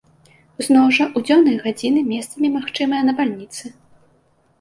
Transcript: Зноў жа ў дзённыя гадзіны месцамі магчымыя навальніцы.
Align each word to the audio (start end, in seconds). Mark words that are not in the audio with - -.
Зноў 0.67 0.85
жа 0.97 1.05
ў 1.17 1.19
дзённыя 1.27 1.59
гадзіны 1.65 1.99
месцамі 2.13 2.47
магчымыя 2.55 3.01
навальніцы. 3.11 3.65